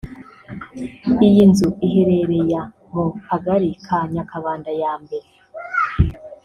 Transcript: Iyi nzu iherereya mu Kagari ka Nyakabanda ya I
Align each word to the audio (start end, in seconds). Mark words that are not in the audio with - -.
Iyi 1.27 1.43
nzu 1.49 1.67
iherereya 1.85 2.61
mu 2.93 3.05
Kagari 3.27 3.69
ka 3.85 3.99
Nyakabanda 4.13 4.71
ya 4.81 4.93
I 5.17 5.19